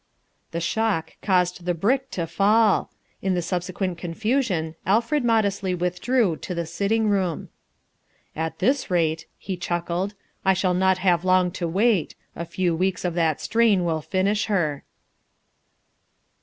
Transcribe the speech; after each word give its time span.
The 0.49 0.59
shock 0.59 1.15
caused 1.21 1.63
the 1.65 1.75
brick 1.75 2.09
to 2.09 2.25
fall. 2.25 2.89
In 3.21 3.35
the 3.35 3.41
subsequent 3.43 3.99
confusion 3.99 4.73
Alfred 4.83 5.23
modestly 5.23 5.75
withdrew 5.75 6.37
to 6.37 6.55
the 6.55 6.65
sitting 6.65 7.07
room. 7.07 7.49
"At 8.35 8.57
this 8.57 8.89
rate," 8.89 9.27
he 9.37 9.55
chuckled, 9.57 10.15
"I 10.43 10.55
shall 10.55 10.73
not 10.73 10.97
have 10.97 11.23
long 11.23 11.51
to 11.51 11.67
wait. 11.67 12.15
A 12.35 12.45
few 12.45 12.75
weeks 12.75 13.05
of 13.05 13.13
that 13.13 13.41
strain 13.41 13.85
will 13.85 14.01
finish 14.01 14.45
her." 14.47 14.83